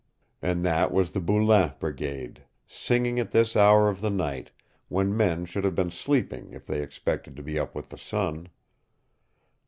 [0.41, 4.49] And that was the Boulain Brigade singing at this hour of the night,
[4.87, 8.49] when men should have been sleeping if they expected to be up with the sun.